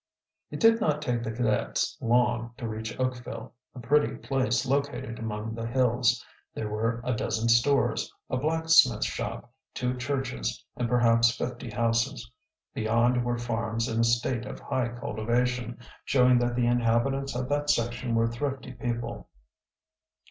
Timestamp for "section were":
17.69-18.25